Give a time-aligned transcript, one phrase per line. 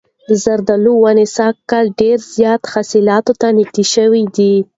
[0.27, 3.07] د زردالو ونې سږ کال ډېر زیات حاصل
[3.41, 4.53] ته نږدې شوي دي.